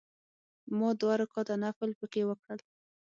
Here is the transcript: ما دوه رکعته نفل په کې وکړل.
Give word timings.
ما 0.77 0.89
دوه 0.99 1.13
رکعته 1.21 1.55
نفل 1.65 1.89
په 1.99 2.05
کې 2.11 2.21
وکړل. 2.29 2.59